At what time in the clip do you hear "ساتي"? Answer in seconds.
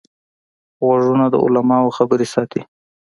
2.33-2.61